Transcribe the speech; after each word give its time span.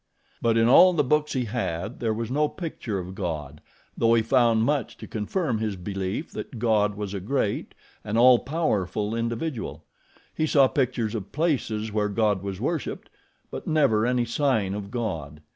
But 0.41 0.57
in 0.57 0.67
all 0.67 0.93
the 0.93 1.03
books 1.03 1.33
he 1.33 1.45
had 1.45 1.99
there 1.99 2.11
was 2.11 2.31
no 2.31 2.49
picture 2.49 2.97
of 2.97 3.13
God, 3.13 3.61
though 3.95 4.15
he 4.15 4.23
found 4.23 4.63
much 4.63 4.97
to 4.97 5.05
confirm 5.05 5.59
his 5.59 5.75
belief 5.75 6.31
that 6.31 6.57
God 6.57 6.95
was 6.95 7.13
a 7.13 7.19
great, 7.19 7.75
an 8.03 8.17
all 8.17 8.39
powerful 8.39 9.13
individual. 9.13 9.83
He 10.33 10.47
saw 10.47 10.67
pictures 10.67 11.13
of 11.13 11.31
places 11.31 11.91
where 11.91 12.09
God 12.09 12.41
was 12.41 12.59
worshiped; 12.59 13.11
but 13.51 13.67
never 13.67 14.07
any 14.07 14.25
sign 14.25 14.73
of 14.73 14.89
God. 14.89 15.39